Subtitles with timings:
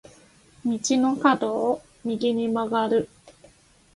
[0.65, 3.07] 道の角を右に曲がる。